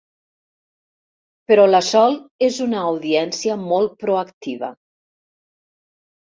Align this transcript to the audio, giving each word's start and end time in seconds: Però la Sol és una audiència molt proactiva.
Però 1.51 1.65
la 1.73 1.81
Sol 1.89 2.17
és 2.49 2.59
una 2.67 2.81
audiència 2.87 3.61
molt 3.69 3.95
proactiva. 4.07 4.73